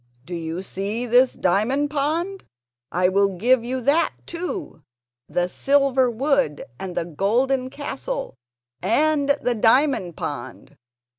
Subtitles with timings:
[0.25, 2.45] "Do you see this diamond pond?
[2.91, 4.81] I will give you that too,
[5.29, 8.33] the silver wood and the golden castle
[8.81, 10.75] and the diamond pond.